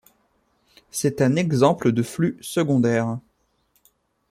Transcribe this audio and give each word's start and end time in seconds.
C'est 0.89 1.21
un 1.21 1.35
exemple 1.35 1.91
de 1.91 2.01
flux 2.01 2.35
secondaire. 2.41 3.19